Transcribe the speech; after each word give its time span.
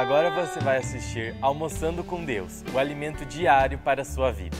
Agora 0.00 0.30
você 0.30 0.58
vai 0.60 0.78
assistir 0.78 1.36
Almoçando 1.42 2.02
com 2.02 2.24
Deus, 2.24 2.64
o 2.72 2.78
alimento 2.78 3.22
diário 3.26 3.78
para 3.80 4.00
a 4.00 4.04
sua 4.04 4.32
vida. 4.32 4.56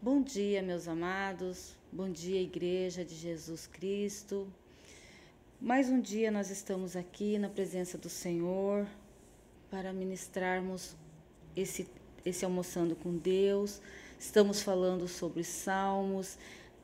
Bom 0.00 0.22
dia, 0.22 0.62
meus 0.62 0.86
amados. 0.86 1.76
Bom 1.90 2.08
dia, 2.08 2.40
Igreja 2.40 3.04
de 3.04 3.16
Jesus 3.16 3.66
Cristo. 3.66 4.46
Mais 5.60 5.90
um 5.90 6.00
dia 6.00 6.30
nós 6.30 6.50
estamos 6.50 6.94
aqui 6.94 7.36
na 7.36 7.48
presença 7.48 7.98
do 7.98 8.08
Senhor 8.08 8.86
para 9.68 9.92
ministrarmos 9.92 10.96
esse, 11.56 11.90
esse 12.24 12.44
almoçando 12.44 12.94
com 12.94 13.16
Deus. 13.16 13.82
Estamos 14.20 14.62
falando 14.62 15.08
sobre 15.08 15.42
salmos, 15.42 16.38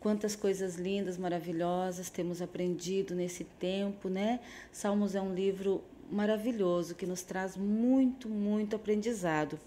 quantas 0.06 0.36
coisas 0.36 0.76
lindas, 0.76 1.18
maravilhosas 1.18 2.08
temos 2.08 2.40
aprendido 2.40 3.12
nesse 3.12 3.42
tempo, 3.42 4.08
né? 4.08 4.38
Salmos 4.70 5.16
é 5.16 5.20
um 5.20 5.34
livro 5.34 5.82
maravilhoso 6.08 6.94
que 6.94 7.04
nos 7.04 7.24
traz 7.24 7.56
muito, 7.56 8.28
muito 8.28 8.76
aprendizado. 8.76 9.58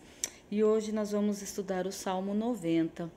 E 0.49 0.63
hoje 0.63 0.94
nós 0.94 1.12
vamos 1.12 1.41
estudar 1.41 1.86
o 1.86 1.91
Salmo 1.91 2.34
90. 2.34 3.12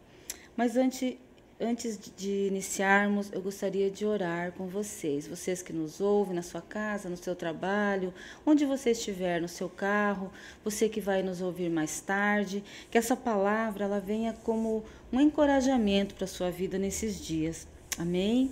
Mas 0.56 0.76
antes, 0.76 1.16
antes 1.62 1.98
de 2.16 2.48
iniciarmos, 2.48 3.30
eu 3.32 3.40
gostaria 3.40 3.90
de 3.90 4.04
orar 4.04 4.52
com 4.52 4.66
vocês, 4.66 5.28
vocês 5.28 5.62
que 5.62 5.72
nos 5.72 6.00
ouvem 6.00 6.34
na 6.34 6.42
sua 6.42 6.60
casa, 6.60 7.08
no 7.08 7.16
seu 7.16 7.36
trabalho, 7.36 8.12
onde 8.44 8.64
você 8.64 8.90
estiver, 8.90 9.40
no 9.40 9.48
seu 9.48 9.68
carro, 9.68 10.32
você 10.64 10.88
que 10.88 11.00
vai 11.00 11.22
nos 11.22 11.40
ouvir 11.40 11.70
mais 11.70 12.00
tarde, 12.00 12.64
que 12.90 12.98
essa 12.98 13.14
palavra 13.14 13.84
ela 13.84 14.00
venha 14.00 14.32
como 14.32 14.84
um 15.12 15.20
encorajamento 15.20 16.14
para 16.14 16.24
a 16.24 16.28
sua 16.28 16.50
vida 16.50 16.78
nesses 16.78 17.24
dias. 17.24 17.66
Amém? 17.96 18.50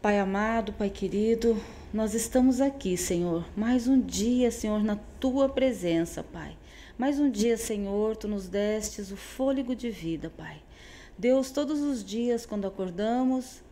Pai 0.00 0.18
amado, 0.18 0.72
Pai 0.72 0.88
querido, 0.88 1.60
nós 1.92 2.14
estamos 2.14 2.60
aqui, 2.60 2.96
Senhor, 2.96 3.44
mais 3.56 3.88
um 3.88 4.00
dia, 4.00 4.50
Senhor, 4.50 4.82
na 4.84 4.96
tua 5.18 5.48
presença, 5.48 6.22
Pai. 6.22 6.56
Mais 6.96 7.18
um 7.18 7.28
dia, 7.28 7.56
Senhor, 7.56 8.16
tu 8.16 8.28
nos 8.28 8.48
destes 8.48 9.10
o 9.10 9.16
fôlego 9.16 9.74
de 9.74 9.90
vida, 9.90 10.30
Pai. 10.30 10.65
Deus, 11.18 11.50
todos 11.50 11.80
os 11.80 12.04
dias, 12.04 12.44
quando 12.44 12.66
acordamos 12.66 13.62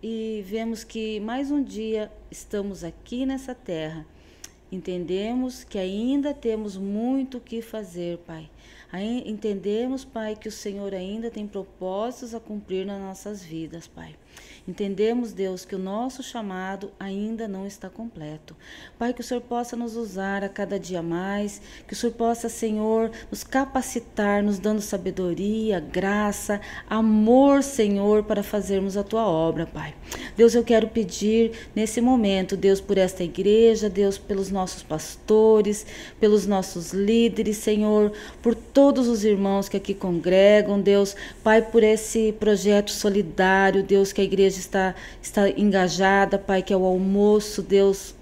e 0.00 0.44
vemos 0.46 0.84
que 0.84 1.18
mais 1.18 1.50
um 1.50 1.60
dia 1.60 2.08
estamos 2.30 2.84
aqui 2.84 3.26
nessa 3.26 3.52
terra, 3.52 4.06
entendemos 4.70 5.64
que 5.64 5.76
ainda 5.76 6.32
temos 6.32 6.76
muito 6.76 7.38
o 7.38 7.40
que 7.40 7.60
fazer, 7.60 8.18
Pai. 8.18 8.48
Entendemos, 8.92 10.04
Pai, 10.04 10.36
que 10.36 10.48
o 10.48 10.52
Senhor 10.52 10.94
ainda 10.94 11.30
tem 11.30 11.46
propósitos 11.46 12.34
a 12.34 12.40
cumprir 12.40 12.86
nas 12.86 13.00
nossas 13.00 13.42
vidas, 13.42 13.86
Pai. 13.86 14.14
Entendemos, 14.66 15.34
Deus, 15.34 15.66
que 15.66 15.74
o 15.74 15.78
nosso 15.78 16.22
chamado 16.22 16.90
ainda 16.98 17.46
não 17.46 17.66
está 17.66 17.90
completo. 17.90 18.56
Pai, 18.98 19.12
que 19.12 19.20
o 19.20 19.24
Senhor 19.24 19.42
possa 19.42 19.76
nos 19.76 19.94
usar 19.94 20.42
a 20.42 20.48
cada 20.48 20.78
dia 20.78 21.02
mais, 21.02 21.60
que 21.86 21.92
o 21.92 21.96
Senhor 21.96 22.14
possa, 22.14 22.48
Senhor, 22.48 23.10
nos 23.30 23.44
capacitar, 23.44 24.42
nos 24.42 24.58
dando 24.58 24.80
sabedoria, 24.80 25.80
graça, 25.80 26.62
amor, 26.88 27.62
Senhor, 27.62 28.24
para 28.24 28.42
fazermos 28.42 28.96
a 28.96 29.02
tua 29.02 29.26
obra, 29.26 29.66
Pai. 29.66 29.94
Deus, 30.34 30.54
eu 30.54 30.64
quero 30.64 30.88
pedir 30.88 31.52
nesse 31.74 32.00
momento, 32.00 32.56
Deus, 32.56 32.80
por 32.80 32.96
esta 32.96 33.22
igreja, 33.22 33.90
Deus, 33.90 34.16
pelos 34.16 34.50
nossos 34.50 34.82
pastores, 34.82 35.84
pelos 36.18 36.46
nossos 36.46 36.92
líderes, 36.92 37.58
Senhor, 37.58 38.12
por 38.42 38.54
todos 38.54 38.83
os 39.08 39.24
irmãos 39.24 39.68
que 39.68 39.76
aqui 39.76 39.94
congregam, 39.94 40.80
Deus, 40.80 41.16
Pai, 41.42 41.60
por 41.60 41.82
esse 41.82 42.32
projeto 42.38 42.90
solidário, 42.90 43.82
Deus, 43.82 44.12
que 44.12 44.20
a 44.20 44.24
igreja 44.24 44.44
igreja 44.44 44.58
está, 44.58 44.94
está 45.22 45.48
engajada, 45.50 46.38
Pai, 46.38 46.62
que 46.62 46.72
é 46.72 46.76
o 46.76 46.84
almoço, 46.84 47.62
Deus, 47.62 48.14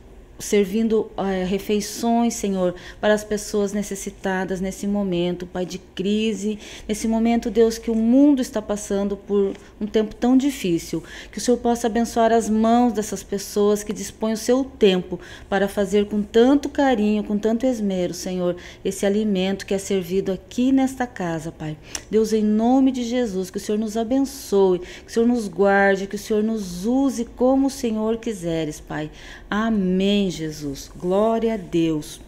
servindo 0.43 1.11
é, 1.17 1.45
refeições, 1.45 2.35
Senhor, 2.35 2.75
para 3.01 3.15
as 3.15 3.23
pessoas 3.23 3.73
necessitadas 3.73 4.61
nesse 4.61 4.87
momento, 4.87 5.47
Pai, 5.47 5.65
de 5.65 5.79
crise, 5.79 6.59
nesse 6.89 7.07
momento, 7.07 7.51
Deus, 7.51 7.79
que 7.79 7.91
o 7.91 7.95
mundo 7.95 8.43
está 8.43 8.61
passando 8.61 9.17
por 9.17 9.55
um 9.81 9.87
tempo 9.87 10.15
tão 10.15 10.37
difícil. 10.37 11.03
Que 11.31 11.39
o 11.39 11.41
Senhor 11.41 11.59
possa 11.59 11.87
abençoar 11.87 12.33
as 12.33 12.49
mãos 12.49 12.93
dessas 12.93 13.23
pessoas 13.23 13.83
que 13.83 13.93
dispõem 13.93 14.35
o 14.35 14.37
seu 14.37 14.65
tempo 14.65 15.21
para 15.49 15.69
fazer 15.69 16.07
com 16.07 16.23
tanto 16.23 16.69
carinho, 16.69 17.23
com 17.25 17.39
tanto 17.39 17.65
esmero, 17.65 18.13
Senhor, 18.13 18.57
esse 18.85 19.07
alimento 19.07 19.65
que 19.65 19.75
é 19.75 19.79
servido 19.79 20.33
aqui 20.33 20.73
nesta 20.73 21.07
casa, 21.07 21.53
Pai. 21.53 21.77
Deus, 22.11 22.33
em 22.33 22.43
nome 22.43 22.91
de 22.91 23.05
Jesus, 23.05 23.51
que 23.51 23.59
o 23.59 23.61
Senhor 23.61 23.79
nos 23.79 23.97
abençoe, 23.97 24.81
que 24.81 25.09
o 25.09 25.11
Senhor 25.11 25.27
nos 25.27 25.47
guarde, 25.47 26.07
que 26.07 26.17
o 26.17 26.19
Senhor 26.19 26.43
nos 26.43 26.85
use 26.85 27.25
como 27.25 27.69
o 27.69 27.71
Senhor 27.71 28.17
quiseres, 28.19 28.81
Pai. 28.81 29.11
Amém, 29.49 30.31
Jesus. 30.33 30.91
Glória 30.97 31.55
a 31.55 31.57
Deus. 31.57 32.21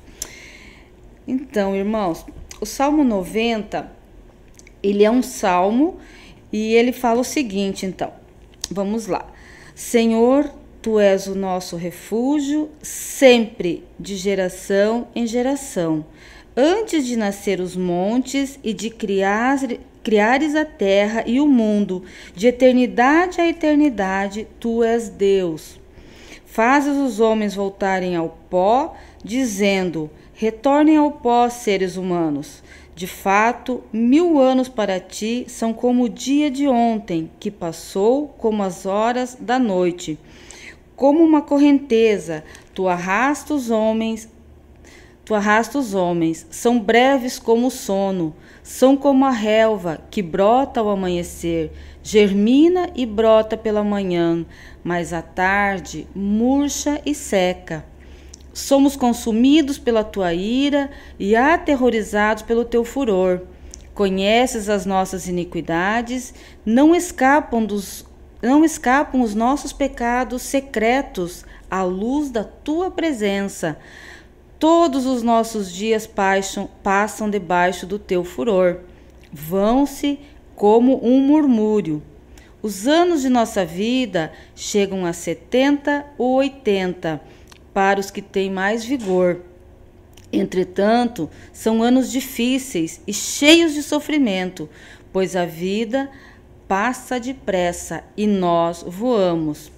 Então, 1.26 1.74
irmãos, 1.74 2.24
o 2.60 2.66
Salmo 2.66 3.02
90, 3.02 3.90
ele 4.82 5.04
é 5.04 5.10
um 5.10 5.22
salmo 5.22 5.98
e 6.52 6.74
ele 6.74 6.92
fala 6.92 7.20
o 7.20 7.24
seguinte, 7.24 7.84
então. 7.86 8.12
Vamos 8.70 9.06
lá. 9.06 9.26
Senhor, 9.74 10.50
tu 10.80 11.00
és 11.00 11.26
o 11.26 11.34
nosso 11.34 11.76
refúgio 11.76 12.70
sempre 12.82 13.82
de 13.98 14.16
geração 14.16 15.08
em 15.14 15.26
geração. 15.26 16.04
Antes 16.56 17.06
de 17.06 17.16
nascer 17.16 17.58
os 17.58 17.74
montes 17.74 18.58
e 18.62 18.72
de 18.72 18.90
criar 18.90 19.58
criares 20.04 20.54
a 20.54 20.66
terra 20.66 21.24
e 21.26 21.40
o 21.40 21.46
mundo, 21.46 22.04
de 22.36 22.46
eternidade 22.46 23.40
a 23.40 23.48
eternidade, 23.48 24.46
tu 24.60 24.84
és 24.84 25.08
Deus. 25.08 25.80
Fazes 26.54 26.96
os 26.96 27.18
homens 27.18 27.52
voltarem 27.52 28.14
ao 28.14 28.28
pó, 28.48 28.94
dizendo: 29.24 30.08
Retornem 30.34 30.96
ao 30.96 31.10
pó, 31.10 31.48
seres 31.48 31.96
humanos. 31.96 32.62
De 32.94 33.08
fato, 33.08 33.82
mil 33.92 34.38
anos 34.38 34.68
para 34.68 35.00
ti 35.00 35.46
são 35.48 35.72
como 35.72 36.04
o 36.04 36.08
dia 36.08 36.48
de 36.52 36.68
ontem, 36.68 37.28
que 37.40 37.50
passou 37.50 38.28
como 38.38 38.62
as 38.62 38.86
horas 38.86 39.36
da 39.40 39.58
noite. 39.58 40.16
Como 40.94 41.24
uma 41.24 41.42
correnteza, 41.42 42.44
tu 42.72 42.86
arrasta 42.86 43.52
os 43.52 43.68
homens, 43.68 44.28
tu 45.24 45.34
arrasta 45.34 45.76
os 45.76 45.92
homens, 45.92 46.46
são 46.50 46.78
breves 46.78 47.36
como 47.36 47.66
o 47.66 47.70
sono, 47.70 48.32
são 48.62 48.96
como 48.96 49.24
a 49.24 49.30
relva 49.30 50.00
que 50.08 50.22
brota 50.22 50.78
ao 50.78 50.88
amanhecer, 50.88 51.72
germina 52.04 52.90
e 52.94 53.06
brota 53.06 53.56
pela 53.56 53.82
manhã, 53.82 54.44
mas 54.84 55.14
à 55.14 55.22
tarde 55.22 56.06
murcha 56.14 57.00
e 57.04 57.14
seca. 57.14 57.82
Somos 58.52 58.94
consumidos 58.94 59.78
pela 59.78 60.04
tua 60.04 60.34
ira 60.34 60.90
e 61.18 61.34
aterrorizados 61.34 62.42
pelo 62.42 62.62
teu 62.64 62.84
furor. 62.84 63.40
Conheces 63.94 64.68
as 64.68 64.84
nossas 64.84 65.26
iniquidades, 65.26 66.34
não 66.64 66.94
escapam 66.94 67.64
dos 67.64 68.04
não 68.42 68.62
escapam 68.62 69.22
os 69.22 69.34
nossos 69.34 69.72
pecados 69.72 70.42
secretos 70.42 71.46
à 71.70 71.82
luz 71.82 72.28
da 72.28 72.44
tua 72.44 72.90
presença. 72.90 73.78
Todos 74.58 75.06
os 75.06 75.22
nossos 75.22 75.72
dias 75.72 76.06
passam, 76.06 76.68
passam 76.82 77.30
debaixo 77.30 77.86
do 77.86 77.98
teu 77.98 78.22
furor. 78.22 78.80
Vão-se 79.32 80.20
como 80.54 81.00
um 81.04 81.20
murmúrio. 81.20 82.02
Os 82.62 82.86
anos 82.86 83.22
de 83.22 83.28
nossa 83.28 83.64
vida 83.64 84.32
chegam 84.56 85.04
a 85.04 85.12
70 85.12 86.06
ou 86.16 86.36
80 86.36 87.20
para 87.74 88.00
os 88.00 88.10
que 88.10 88.22
têm 88.22 88.50
mais 88.50 88.84
vigor. 88.84 89.40
Entretanto, 90.32 91.28
são 91.52 91.82
anos 91.82 92.10
difíceis 92.10 93.00
e 93.06 93.12
cheios 93.12 93.74
de 93.74 93.82
sofrimento, 93.82 94.68
pois 95.12 95.36
a 95.36 95.44
vida 95.44 96.10
passa 96.66 97.20
depressa 97.20 98.02
e 98.16 98.26
nós 98.26 98.82
voamos. 98.86 99.70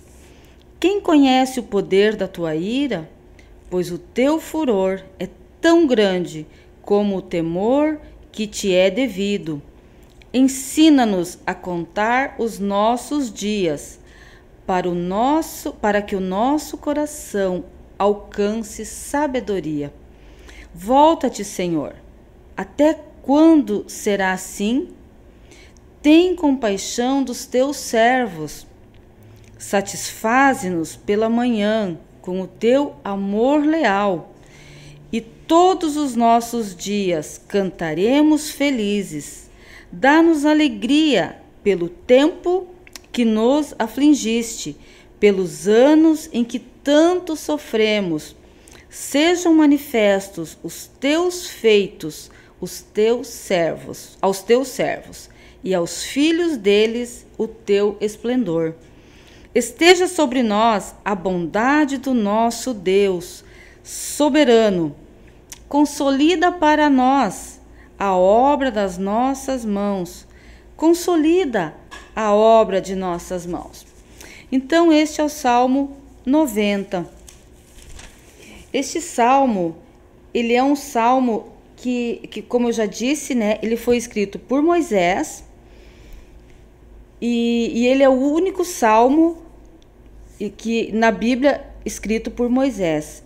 Quem 0.79 1.01
conhece 1.01 1.59
o 1.59 1.65
poder 1.65 2.15
da 2.15 2.29
tua 2.29 2.55
ira? 2.55 3.11
Pois 3.69 3.91
o 3.91 3.99
teu 3.99 4.39
furor 4.39 5.03
é 5.19 5.29
tão 5.61 5.87
grande 5.87 6.47
como 6.83 7.17
o 7.17 7.23
temor 7.23 8.01
que 8.31 8.47
te 8.47 8.73
é 8.73 8.91
devido. 8.91 9.61
Ensina-nos 10.33 11.39
a 11.47 11.55
contar 11.55 12.37
os 12.39 12.59
nossos 12.59 13.33
dias, 13.33 13.99
para 14.67 14.89
o 14.89 14.95
nosso, 14.95 15.73
para 15.73 16.03
que 16.03 16.17
o 16.17 16.21
nosso 16.21 16.77
coração 16.77 17.65
alcance 17.99 18.85
sabedoria. 18.85 19.95
Volta-te, 20.75 21.45
Senhor. 21.45 21.95
Até 22.57 22.99
quando 23.23 23.85
será 23.87 24.33
assim? 24.33 24.89
Tem 26.03 26.35
compaixão 26.35 27.23
dos 27.23 27.47
teus 27.47 27.77
servos. 27.77 28.67
Satisfaze-nos 29.57 30.97
pela 30.97 31.31
manhã 31.31 31.97
com 32.21 32.41
o 32.41 32.47
teu 32.47 32.97
amor 33.05 33.65
leal, 33.65 34.35
e 35.13 35.21
todos 35.21 35.97
os 35.97 36.17
nossos 36.17 36.75
dias 36.75 37.41
cantaremos 37.47 38.51
felizes 38.51 39.46
Dá-nos 39.91 40.45
alegria 40.45 41.41
pelo 41.63 41.89
tempo 41.89 42.69
que 43.13 43.25
nos 43.25 43.75
afligiste, 43.79 44.77
pelos 45.19 45.67
anos 45.67 46.29
em 46.33 46.45
que 46.45 46.59
tanto 46.59 47.37
sofremos. 47.37 48.37
Sejam 48.91 49.55
manifestos 49.55 50.59
os 50.63 50.87
teus 50.87 51.47
feitos, 51.47 52.31
os 52.61 52.81
teus 52.81 53.29
servos, 53.29 54.17
aos 54.21 54.43
teus 54.43 54.69
servos, 54.69 55.31
e 55.63 55.75
aos 55.75 56.05
filhos 56.05 56.57
deles 56.57 57.27
o 57.37 57.47
teu 57.47 57.97
esplendor. 58.01 58.75
Esteja 59.55 60.07
sobre 60.07 60.43
nós 60.43 60.95
a 61.05 61.15
bondade 61.15 61.97
do 61.97 62.13
nosso 62.13 62.75
Deus, 62.75 63.43
soberano. 63.83 64.95
Consolida 65.69 66.53
para 66.53 66.91
nós 66.91 67.56
a 67.99 68.15
obra 68.15 68.71
das 68.71 68.99
nossas 68.99 69.65
mãos. 69.65 70.27
Consolida 70.77 71.75
a 72.15 72.35
obra 72.35 72.81
de 72.81 72.95
nossas 72.95 73.47
mãos. 73.47 73.87
Então, 74.51 74.93
este 74.93 75.21
é 75.21 75.25
o 75.25 75.29
Salmo 75.29 75.97
90. 76.25 77.09
Este 78.73 79.01
salmo, 79.01 79.77
ele 80.35 80.53
é 80.53 80.63
um 80.63 80.77
salmo 80.77 81.53
que, 81.77 82.29
que 82.31 82.43
como 82.43 82.69
eu 82.69 82.73
já 82.73 82.87
disse, 82.87 83.35
né, 83.35 83.59
ele 83.63 83.77
foi 83.77 83.97
escrito 83.97 84.39
por 84.39 84.61
Moisés 84.63 85.45
e, 87.21 87.71
e 87.75 87.87
ele 87.87 88.03
é 88.03 88.09
o 88.09 88.13
único 88.13 88.65
salmo 88.65 89.43
que 90.57 90.93
na 90.93 91.11
Bíblia 91.11 91.65
escrito 91.85 92.31
por 92.31 92.49
Moisés. 92.49 93.23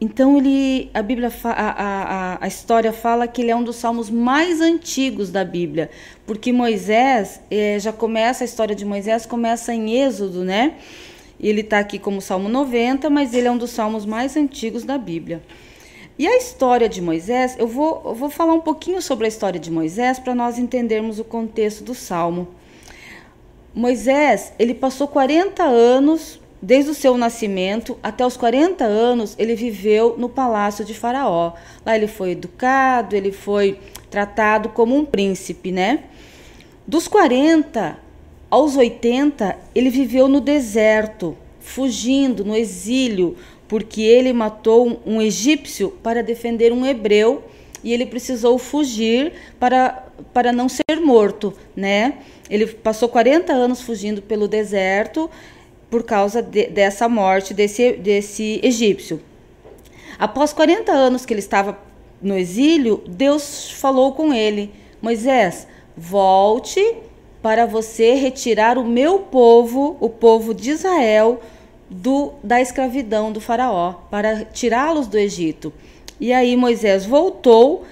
Então 0.00 0.38
ele, 0.38 0.90
a 0.94 1.02
Bíblia, 1.02 1.30
a, 1.44 1.50
a, 1.50 2.38
a 2.44 2.48
história 2.48 2.90
fala 2.90 3.28
que 3.28 3.42
ele 3.42 3.50
é 3.50 3.56
um 3.56 3.62
dos 3.62 3.76
salmos 3.76 4.08
mais 4.08 4.60
antigos 4.62 5.30
da 5.30 5.44
Bíblia, 5.44 5.90
porque 6.26 6.50
Moisés 6.52 7.38
é, 7.50 7.78
já 7.78 7.92
começa 7.92 8.42
a 8.42 8.46
história 8.46 8.74
de 8.74 8.84
Moisés 8.84 9.26
começa 9.26 9.74
em 9.74 10.00
Êxodo, 10.00 10.42
né? 10.42 10.76
Ele 11.38 11.60
está 11.60 11.78
aqui 11.78 11.98
como 11.98 12.20
Salmo 12.20 12.48
90, 12.48 13.10
mas 13.10 13.34
ele 13.34 13.46
é 13.46 13.50
um 13.50 13.58
dos 13.58 13.70
salmos 13.70 14.06
mais 14.06 14.36
antigos 14.36 14.84
da 14.84 14.96
Bíblia. 14.96 15.42
E 16.18 16.26
a 16.26 16.36
história 16.36 16.88
de 16.88 17.00
Moisés, 17.00 17.56
eu 17.58 17.66
vou, 17.66 18.02
eu 18.04 18.14
vou 18.14 18.30
falar 18.30 18.54
um 18.54 18.60
pouquinho 18.60 19.00
sobre 19.00 19.26
a 19.26 19.28
história 19.28 19.60
de 19.60 19.70
Moisés 19.70 20.18
para 20.18 20.34
nós 20.34 20.58
entendermos 20.58 21.18
o 21.18 21.24
contexto 21.24 21.84
do 21.84 21.94
salmo. 21.94 22.48
Moisés, 23.74 24.52
ele 24.58 24.74
passou 24.74 25.08
40 25.08 25.62
anos, 25.62 26.39
desde 26.62 26.90
o 26.90 26.94
seu 26.94 27.16
nascimento 27.16 27.98
até 28.02 28.24
os 28.24 28.36
40 28.36 28.84
anos, 28.84 29.34
ele 29.38 29.54
viveu 29.54 30.16
no 30.18 30.28
palácio 30.28 30.84
de 30.84 30.94
Faraó. 30.94 31.54
Lá 31.84 31.96
ele 31.96 32.06
foi 32.06 32.32
educado, 32.32 33.16
ele 33.16 33.32
foi 33.32 33.78
tratado 34.10 34.68
como 34.68 34.96
um 34.96 35.04
príncipe, 35.04 35.72
né? 35.72 36.04
Dos 36.86 37.08
40 37.08 37.98
aos 38.50 38.76
80, 38.76 39.56
ele 39.74 39.90
viveu 39.90 40.28
no 40.28 40.40
deserto, 40.40 41.36
fugindo, 41.60 42.44
no 42.44 42.56
exílio, 42.56 43.36
porque 43.68 44.02
ele 44.02 44.32
matou 44.32 45.00
um 45.06 45.22
egípcio 45.22 45.90
para 46.02 46.22
defender 46.22 46.72
um 46.72 46.84
hebreu 46.84 47.44
e 47.84 47.92
ele 47.92 48.04
precisou 48.04 48.58
fugir 48.58 49.32
para, 49.58 50.04
para 50.34 50.52
não 50.52 50.68
ser 50.68 51.00
morto, 51.00 51.54
né? 51.76 52.18
Ele 52.50 52.66
passou 52.66 53.08
40 53.08 53.52
anos 53.52 53.80
fugindo 53.80 54.20
pelo 54.20 54.48
deserto 54.48 55.30
por 55.90 56.04
causa 56.04 56.40
de, 56.40 56.66
dessa 56.68 57.08
morte 57.08 57.52
desse, 57.52 57.92
desse 57.92 58.60
egípcio. 58.62 59.20
Após 60.18 60.52
40 60.52 60.92
anos 60.92 61.26
que 61.26 61.34
ele 61.34 61.40
estava 61.40 61.78
no 62.22 62.36
exílio, 62.36 63.02
Deus 63.06 63.70
falou 63.72 64.12
com 64.12 64.32
ele: 64.32 64.72
Moisés, 65.02 65.66
volte 65.96 66.96
para 67.42 67.66
você 67.66 68.14
retirar 68.14 68.78
o 68.78 68.84
meu 68.84 69.20
povo, 69.20 69.96
o 69.98 70.08
povo 70.08 70.54
de 70.54 70.70
Israel, 70.70 71.40
do, 71.88 72.34
da 72.44 72.60
escravidão 72.60 73.32
do 73.32 73.40
Faraó, 73.40 73.94
para 74.10 74.44
tirá-los 74.44 75.06
do 75.06 75.18
Egito. 75.18 75.72
E 76.20 76.32
aí 76.32 76.56
Moisés 76.56 77.06
voltou, 77.06 77.84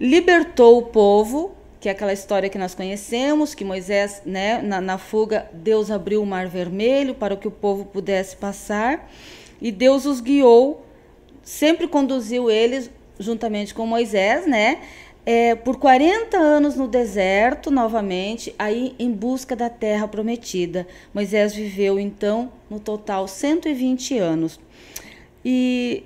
libertou 0.00 0.78
o 0.78 0.82
povo 0.82 1.52
que 1.80 1.88
é 1.88 1.92
aquela 1.92 2.12
história 2.12 2.48
que 2.48 2.58
nós 2.58 2.74
conhecemos, 2.74 3.54
que 3.54 3.64
Moisés, 3.64 4.22
né, 4.26 4.60
na, 4.62 4.80
na, 4.80 4.98
fuga, 4.98 5.48
Deus 5.52 5.90
abriu 5.90 6.22
o 6.22 6.26
mar 6.26 6.48
vermelho 6.48 7.14
para 7.14 7.36
que 7.36 7.46
o 7.46 7.50
povo 7.50 7.84
pudesse 7.84 8.36
passar, 8.36 9.10
e 9.60 9.70
Deus 9.70 10.04
os 10.04 10.20
guiou, 10.20 10.84
sempre 11.42 11.86
conduziu 11.86 12.50
eles 12.50 12.90
juntamente 13.18 13.74
com 13.74 13.86
Moisés, 13.86 14.46
né, 14.46 14.80
é, 15.24 15.54
por 15.54 15.78
40 15.78 16.38
anos 16.38 16.74
no 16.74 16.88
deserto, 16.88 17.70
novamente, 17.70 18.54
aí 18.58 18.94
em 18.98 19.12
busca 19.12 19.54
da 19.54 19.68
terra 19.68 20.08
prometida. 20.08 20.86
Moisés 21.12 21.54
viveu, 21.54 22.00
então, 22.00 22.50
no 22.70 22.80
total 22.80 23.28
120 23.28 24.18
anos. 24.18 24.58
E 25.44 26.04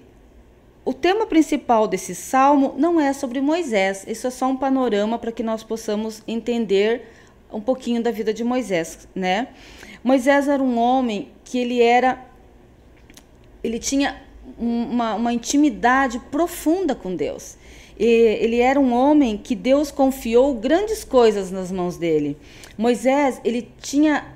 o 0.85 0.93
tema 0.93 1.27
principal 1.27 1.87
desse 1.87 2.15
salmo 2.15 2.75
não 2.77 3.01
é 3.01 3.13
sobre 3.13 3.41
Moisés, 3.41 4.05
isso 4.07 4.27
é 4.27 4.31
só 4.31 4.47
um 4.47 4.57
panorama 4.57 5.19
para 5.19 5.31
que 5.31 5.43
nós 5.43 5.63
possamos 5.63 6.23
entender 6.27 7.09
um 7.53 7.61
pouquinho 7.61 8.03
da 8.03 8.11
vida 8.11 8.33
de 8.33 8.43
Moisés, 8.43 9.07
né? 9.15 9.49
Moisés 10.03 10.49
era 10.49 10.63
um 10.63 10.79
homem 10.79 11.31
que 11.45 11.59
ele 11.59 11.81
era 11.81 12.27
ele 13.63 13.79
tinha 13.79 14.21
uma, 14.59 15.15
uma 15.15 15.33
intimidade 15.33 16.19
profunda 16.31 16.95
com 16.95 17.15
Deus. 17.15 17.57
E 17.99 18.05
ele 18.05 18.59
era 18.59 18.81
um 18.81 18.93
homem 18.93 19.37
que 19.37 19.55
Deus 19.55 19.91
confiou 19.91 20.55
grandes 20.55 21.05
coisas 21.05 21.51
nas 21.51 21.71
mãos 21.71 21.97
dele. 21.97 22.37
Moisés, 22.77 23.41
ele 23.45 23.69
tinha 23.81 24.27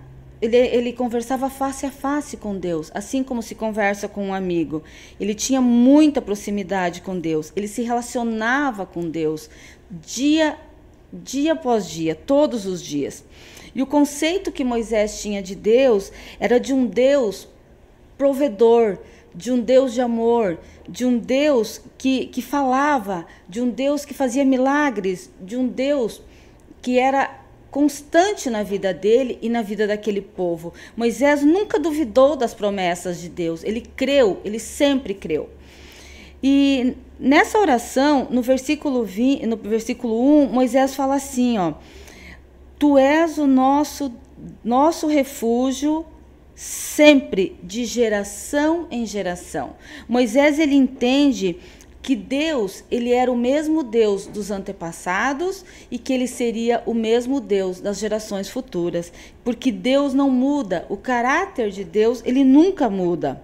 ele, 0.41 0.57
ele 0.57 0.93
conversava 0.93 1.49
face 1.49 1.87
a 1.87 1.91
face 1.91 2.37
com 2.37 2.57
Deus, 2.57 2.91
assim 2.95 3.23
como 3.23 3.43
se 3.43 3.55
conversa 3.55 4.07
com 4.09 4.27
um 4.27 4.35
amigo. 4.35 4.83
Ele 5.19 5.35
tinha 5.35 5.61
muita 5.61 6.21
proximidade 6.21 7.01
com 7.01 7.19
Deus, 7.19 7.53
ele 7.57 7.69
se 7.69 7.83
relacionava 7.83 8.85
com 8.85 9.09
Deus 9.09 9.49
dia, 9.91 10.59
dia 11.13 11.53
após 11.53 11.89
dia, 11.89 12.15
todos 12.15 12.67
os 12.67 12.83
dias. 12.83 13.25
E 13.75 13.83
o 13.83 13.87
conceito 13.87 14.53
que 14.53 14.65
Moisés 14.65 15.21
tinha 15.21 15.43
de 15.43 15.55
Deus 15.55 16.11
era 16.41 16.59
de 16.59 16.73
um 16.73 16.87
Deus 16.87 17.49
provedor, 18.17 18.99
de 19.35 19.53
um 19.53 19.61
Deus 19.61 19.93
de 19.93 20.01
amor, 20.01 20.59
de 20.89 21.05
um 21.05 21.19
Deus 21.19 21.83
que, 21.99 22.27
que 22.27 22.41
falava, 22.41 23.27
de 23.49 23.61
um 23.61 23.69
Deus 23.69 24.05
que 24.05 24.15
fazia 24.15 24.45
milagres, 24.45 25.31
de 25.41 25.57
um 25.57 25.69
Deus 25.69 26.23
que 26.81 26.99
era 26.99 27.46
constante 27.77 28.49
na 28.49 28.63
vida 28.63 28.95
dele 28.95 29.39
e 29.43 29.51
na 29.51 29.61
vida 29.61 29.87
daquele 29.87 30.23
povo. 30.23 30.73
Moisés 30.97 31.43
nunca 31.43 31.79
duvidou 31.79 32.35
das 32.35 32.55
promessas 32.55 33.21
de 33.21 33.29
Deus, 33.29 33.63
ele 33.63 33.83
creu, 33.83 34.41
ele 34.43 34.59
sempre 34.59 35.13
creu. 35.13 35.51
E 36.43 36.95
nessa 37.21 37.59
oração, 37.59 38.29
no 38.31 38.41
versículo 38.41 39.05
20, 39.05 39.45
no 39.45 39.59
versículo 39.59 40.19
1, 40.45 40.47
Moisés 40.47 40.95
fala 40.95 41.17
assim, 41.17 41.59
ó: 41.59 41.75
Tu 42.79 42.97
és 42.97 43.37
o 43.37 43.47
nosso 43.47 44.11
nosso 44.65 45.07
refúgio 45.07 46.07
sempre 46.55 47.59
de 47.63 47.85
geração 47.85 48.87
em 48.91 49.05
geração. 49.05 49.77
Moisés 50.09 50.59
ele 50.59 50.75
entende 50.75 51.59
que 52.07 52.15
Deus, 52.15 52.85
ele 52.89 53.13
era 53.13 53.33
o 53.33 53.37
mesmo 53.37 53.83
Deus 53.83 54.29
dos 54.29 54.53
antepassados 54.53 55.65
e 55.91 55.99
que 55.99 56.13
ele 56.13 56.29
seria 56.29 56.81
o 56.87 56.95
mesmo 56.95 57.41
Deus 57.41 57.81
das 57.81 57.99
gerações 57.99 58.49
futuras, 58.49 59.13
porque 59.43 59.73
Deus 59.73 60.15
não 60.15 60.31
muda, 60.31 60.87
o 60.89 60.97
caráter 60.97 61.69
de 61.73 61.83
Deus, 61.83 62.23
ele 62.25 62.45
nunca 62.45 62.89
muda. 62.89 63.43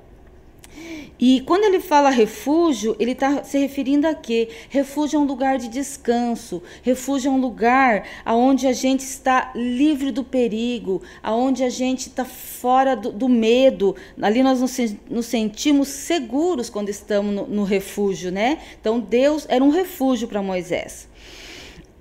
E 1.24 1.40
quando 1.42 1.62
ele 1.62 1.78
fala 1.78 2.10
refúgio, 2.10 2.96
ele 2.98 3.12
está 3.12 3.44
se 3.44 3.56
referindo 3.56 4.08
a 4.08 4.12
quê? 4.12 4.48
Refúgio 4.68 5.18
é 5.18 5.20
um 5.20 5.24
lugar 5.24 5.56
de 5.56 5.68
descanso, 5.68 6.60
refúgio 6.82 7.28
é 7.28 7.32
um 7.32 7.40
lugar 7.40 8.04
onde 8.26 8.66
a 8.66 8.72
gente 8.72 9.02
está 9.02 9.52
livre 9.54 10.10
do 10.10 10.24
perigo, 10.24 11.00
aonde 11.22 11.62
a 11.62 11.70
gente 11.70 12.08
está 12.08 12.24
fora 12.24 12.96
do, 12.96 13.12
do, 13.12 13.28
medo. 13.28 13.94
Ali 14.20 14.42
nós 14.42 14.60
nos, 14.60 14.76
nos, 15.08 15.26
sentimos 15.26 15.86
seguros 15.86 16.68
quando 16.68 16.88
estamos 16.88 17.32
no, 17.32 17.46
no 17.46 17.62
refúgio, 17.62 18.32
né? 18.32 18.58
Então 18.80 18.98
Deus 18.98 19.46
era 19.48 19.62
um 19.62 19.70
refúgio 19.70 20.26
para 20.26 20.42
Moisés. 20.42 21.06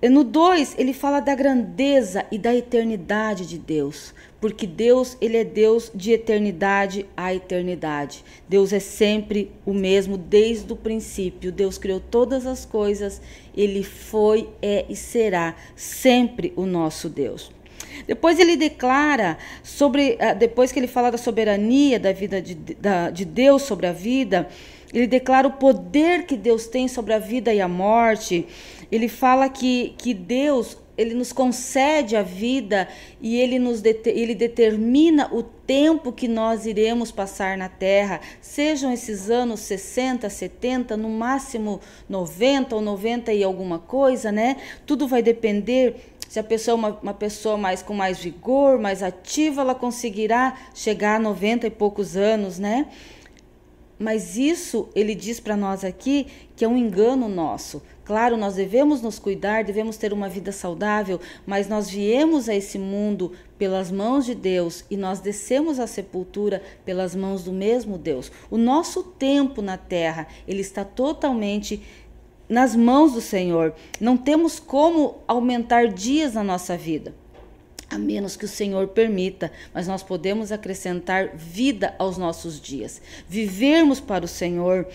No 0.10 0.24
2, 0.24 0.76
ele 0.78 0.94
fala 0.94 1.20
da 1.20 1.36
grandeza 1.36 2.26
e 2.32 2.38
da 2.38 2.56
eternidade 2.56 3.46
de 3.48 3.58
Deus 3.58 4.14
porque 4.42 4.66
Deus, 4.66 5.16
ele 5.22 5.38
é 5.38 5.44
Deus 5.44 5.92
de 5.94 6.12
eternidade 6.12 7.06
a 7.16 7.34
eternidade. 7.34 8.26
Deus 8.50 8.74
é 8.74 8.80
sempre 8.80 9.52
o 9.64 9.72
mesmo 9.72 10.18
desde 10.18 10.74
o 10.74 10.76
princípio. 10.76 11.52
Deus 11.52 11.78
criou 11.78 12.00
todas 12.00 12.48
as 12.48 12.66
coisas, 12.66 13.22
ele 13.56 13.84
foi, 13.84 14.50
é 14.60 14.84
e 14.90 14.96
será 14.96 15.56
sempre 15.76 16.52
o 16.56 16.66
nosso 16.66 17.08
Deus. 17.08 17.52
Depois 18.08 18.40
ele 18.40 18.56
declara 18.56 19.38
sobre, 19.62 20.18
ah, 20.20 20.34
depois 20.34 20.72
que 20.72 20.80
ele 20.80 20.88
fala 20.88 21.12
da 21.12 21.20
soberania 21.20 22.00
da 22.00 22.12
vida 22.12 22.42
de, 22.42 22.56
da, 22.56 23.12
de 23.12 23.26
Deus 23.26 23.62
sobre 23.62 23.86
a 23.86 23.92
vida, 23.94 24.48
ele 24.92 25.06
declara 25.06 25.48
o 25.48 25.52
poder 25.52 26.26
que 26.26 26.36
Deus 26.36 26.66
tem 26.66 26.88
sobre 26.88 27.14
a 27.14 27.20
vida 27.20 27.54
e 27.54 27.62
a 27.62 27.68
morte. 27.68 28.48
Ele 28.92 29.08
fala 29.08 29.48
que, 29.50 29.94
que 29.98 30.14
Deus 30.14 30.78
ele 30.98 31.16
nos 31.16 31.32
concede 31.32 32.16
a 32.16 32.22
vida 32.22 32.88
e 33.20 33.38
ele 33.38 33.58
nos 33.58 33.82
ele 34.06 34.36
determina 34.36 35.34
o 35.34 35.42
tempo 35.42 36.12
que 36.12 36.28
nós 36.28 36.66
iremos 36.66 37.12
passar 37.12 37.58
na 37.58 37.70
terra, 37.70 38.20
sejam 38.40 38.92
esses 38.92 39.30
anos 39.30 39.62
60, 39.62 40.30
70, 40.30 40.98
no 40.98 41.10
máximo 41.10 41.80
90 42.08 42.76
ou 42.76 42.82
90 42.82 43.34
e 43.34 43.44
alguma 43.44 43.80
coisa, 43.80 44.32
né? 44.32 44.58
Tudo 44.86 45.08
vai 45.08 45.24
depender 45.24 45.96
se 46.28 46.40
a 46.40 46.44
pessoa 46.44 46.74
é 46.74 46.76
uma, 46.76 46.90
uma 47.02 47.14
pessoa 47.14 47.58
mais 47.58 47.82
com 47.82 47.94
mais 47.94 48.20
vigor, 48.20 48.80
mais 48.80 49.04
ativa, 49.04 49.62
ela 49.62 49.76
conseguirá 49.76 50.58
chegar 50.74 51.16
a 51.16 51.20
90 51.20 51.68
e 51.68 51.70
poucos 51.70 52.16
anos, 52.16 52.58
né? 52.60 52.88
Mas 54.00 54.38
isso 54.38 54.88
ele 54.96 55.14
diz 55.14 55.40
para 55.40 55.58
nós 55.58 55.84
aqui 55.84 56.28
que 56.56 56.64
é 56.64 56.68
um 56.68 56.78
engano 56.78 57.28
nosso. 57.28 57.82
Claro, 58.04 58.36
nós 58.36 58.56
devemos 58.56 59.02
nos 59.02 59.20
cuidar, 59.20 59.64
devemos 59.64 59.96
ter 59.96 60.12
uma 60.12 60.28
vida 60.28 60.52
saudável, 60.52 61.20
mas 61.46 61.68
nós 61.70 61.90
viemos 61.90 62.50
a 62.50 62.56
esse 62.56 62.80
mundo 62.80 63.32
pelas 63.58 63.92
mãos 63.92 64.26
de 64.26 64.34
Deus 64.34 64.84
e 64.90 64.98
nós 64.98 65.20
descemos 65.20 65.80
à 65.80 65.86
sepultura 65.86 66.64
pelas 66.84 67.16
mãos 67.16 67.44
do 67.44 67.54
mesmo 67.54 67.98
Deus. 67.98 68.32
O 68.50 68.58
nosso 68.58 69.04
tempo 69.04 69.62
na 69.62 69.78
terra, 69.78 70.28
ele 70.48 70.62
está 70.62 70.84
totalmente 70.84 71.82
nas 72.50 72.76
mãos 72.76 73.14
do 73.14 73.22
Senhor. 73.22 73.74
Não 74.00 74.18
temos 74.18 74.60
como 74.60 75.20
aumentar 75.28 75.88
dias 75.88 76.34
na 76.34 76.44
nossa 76.44 76.76
vida 76.76 77.14
a 77.92 77.98
menos 77.98 78.38
que 78.38 78.46
o 78.46 78.48
Senhor 78.48 78.88
permita, 78.88 79.52
mas 79.74 79.86
nós 79.86 80.02
podemos 80.02 80.50
acrescentar 80.50 81.36
vida 81.36 81.94
aos 82.00 82.18
nossos 82.18 82.60
dias, 82.60 83.02
vivermos 83.28 84.00
para 84.00 84.24
o 84.24 84.30
Senhor. 84.30 84.88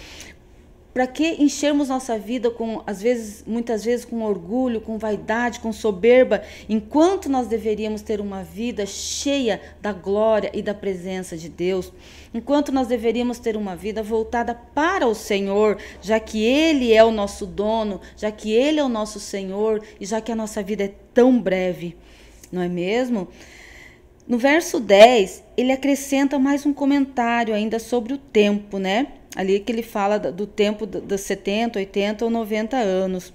Para 0.97 1.07
que 1.07 1.37
enchermos 1.43 1.91
nossa 1.91 2.19
vida 2.19 2.51
com, 2.51 2.83
às 2.87 3.03
vezes, 3.03 3.45
muitas 3.47 3.85
vezes 3.85 4.07
com 4.07 4.23
orgulho, 4.23 4.81
com 4.81 4.97
vaidade, 4.97 5.61
com 5.61 5.71
soberba, 5.71 6.43
enquanto 6.71 7.29
nós 7.29 7.47
deveríamos 7.47 8.01
ter 8.01 8.19
uma 8.19 8.43
vida 8.43 8.87
cheia 8.87 9.61
da 9.79 9.93
glória 9.93 10.51
e 10.55 10.63
da 10.63 10.73
presença 10.73 11.37
de 11.37 11.51
Deus? 11.51 11.93
Enquanto 12.33 12.73
nós 12.73 12.89
deveríamos 12.89 13.39
ter 13.39 13.59
uma 13.59 13.77
vida 13.77 14.03
voltada 14.03 14.55
para 14.55 15.07
o 15.07 15.15
Senhor, 15.15 15.77
já 16.01 16.19
que 16.19 16.43
Ele 16.43 16.95
é 16.95 17.05
o 17.05 17.11
nosso 17.11 17.45
dono, 17.45 18.01
já 18.17 18.33
que 18.33 18.51
Ele 18.51 18.81
é 18.81 18.83
o 18.83 18.89
nosso 18.89 19.21
Senhor 19.21 19.83
e 20.01 20.07
já 20.07 20.23
que 20.23 20.33
a 20.33 20.35
nossa 20.35 20.63
vida 20.63 20.85
é 20.85 20.95
tão 21.13 21.39
breve 21.39 21.95
não 22.51 22.63
é 22.63 22.69
mesmo? 22.69 23.29
No 24.27 24.39
verso 24.39 24.81
10, 24.81 25.45
ele 25.59 25.73
acrescenta 25.73 26.39
mais 26.39 26.65
um 26.65 26.73
comentário 26.73 27.55
ainda 27.55 27.79
sobre 27.79 28.15
o 28.15 28.19
tempo, 28.19 28.79
né? 28.79 29.09
Ali 29.37 29.61
que 29.61 29.71
ele 29.71 29.83
fala 29.83 30.19
do 30.19 30.47
tempo 30.47 30.87
dos 30.87 31.21
70, 31.21 31.79
80 31.79 32.25
ou 32.25 32.31
90 32.31 32.77
anos. 32.77 33.33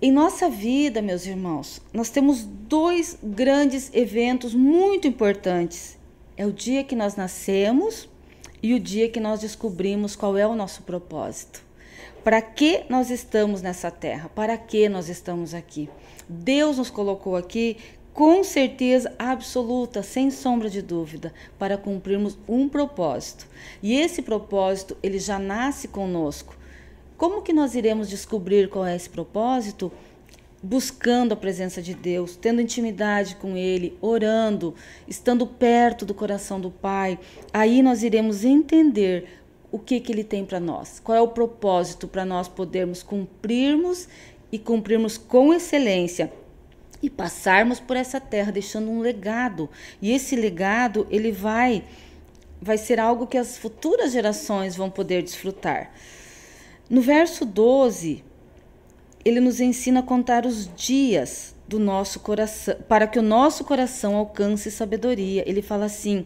Em 0.00 0.10
nossa 0.10 0.50
vida, 0.50 1.00
meus 1.00 1.26
irmãos, 1.26 1.80
nós 1.92 2.10
temos 2.10 2.44
dois 2.44 3.18
grandes 3.22 3.90
eventos 3.94 4.54
muito 4.54 5.06
importantes. 5.06 5.98
É 6.36 6.44
o 6.44 6.52
dia 6.52 6.82
que 6.82 6.96
nós 6.96 7.14
nascemos 7.14 8.08
e 8.62 8.74
o 8.74 8.80
dia 8.80 9.08
que 9.08 9.20
nós 9.20 9.40
descobrimos 9.40 10.16
qual 10.16 10.36
é 10.36 10.46
o 10.46 10.56
nosso 10.56 10.82
propósito. 10.82 11.62
Para 12.24 12.40
que 12.40 12.84
nós 12.88 13.10
estamos 13.10 13.60
nessa 13.60 13.90
terra? 13.90 14.30
Para 14.34 14.56
que 14.56 14.88
nós 14.88 15.10
estamos 15.10 15.52
aqui? 15.52 15.90
Deus 16.26 16.78
nos 16.78 16.88
colocou 16.88 17.36
aqui 17.36 17.76
com 18.14 18.44
certeza 18.44 19.12
absoluta, 19.18 20.00
sem 20.00 20.30
sombra 20.30 20.70
de 20.70 20.80
dúvida, 20.80 21.34
para 21.58 21.76
cumprirmos 21.76 22.38
um 22.48 22.68
propósito. 22.68 23.48
E 23.82 23.92
esse 23.92 24.22
propósito, 24.22 24.96
ele 25.02 25.18
já 25.18 25.36
nasce 25.36 25.88
conosco. 25.88 26.56
Como 27.18 27.42
que 27.42 27.52
nós 27.52 27.74
iremos 27.74 28.08
descobrir 28.08 28.68
qual 28.68 28.86
é 28.86 28.94
esse 28.94 29.10
propósito? 29.10 29.90
Buscando 30.62 31.32
a 31.32 31.36
presença 31.36 31.82
de 31.82 31.92
Deus, 31.92 32.36
tendo 32.36 32.60
intimidade 32.60 33.34
com 33.34 33.56
Ele, 33.56 33.98
orando, 34.00 34.76
estando 35.08 35.44
perto 35.44 36.06
do 36.06 36.14
coração 36.14 36.60
do 36.60 36.70
Pai. 36.70 37.18
Aí 37.52 37.82
nós 37.82 38.04
iremos 38.04 38.44
entender 38.44 39.42
o 39.72 39.78
que, 39.78 39.98
que 39.98 40.12
Ele 40.12 40.22
tem 40.22 40.44
para 40.44 40.60
nós, 40.60 41.00
qual 41.00 41.18
é 41.18 41.20
o 41.20 41.28
propósito 41.28 42.06
para 42.06 42.24
nós 42.24 42.46
podermos 42.46 43.02
cumprirmos 43.02 44.08
e 44.52 44.58
cumprirmos 44.58 45.18
com 45.18 45.52
excelência 45.52 46.32
e 47.02 47.10
passarmos 47.10 47.80
por 47.80 47.96
essa 47.96 48.20
terra 48.20 48.52
deixando 48.52 48.90
um 48.90 49.00
legado. 49.00 49.68
E 50.00 50.12
esse 50.12 50.36
legado, 50.36 51.06
ele 51.10 51.32
vai 51.32 51.84
vai 52.60 52.78
ser 52.78 52.98
algo 52.98 53.26
que 53.26 53.36
as 53.36 53.58
futuras 53.58 54.12
gerações 54.12 54.74
vão 54.74 54.88
poder 54.88 55.22
desfrutar. 55.22 55.90
No 56.88 57.02
verso 57.02 57.44
12, 57.44 58.24
ele 59.22 59.38
nos 59.38 59.60
ensina 59.60 60.00
a 60.00 60.02
contar 60.02 60.46
os 60.46 60.70
dias 60.74 61.54
do 61.68 61.78
nosso 61.78 62.20
coração, 62.20 62.76
para 62.88 63.06
que 63.06 63.18
o 63.18 63.22
nosso 63.22 63.64
coração 63.64 64.16
alcance 64.16 64.70
sabedoria. 64.70 65.44
Ele 65.46 65.60
fala 65.60 65.86
assim: 65.86 66.24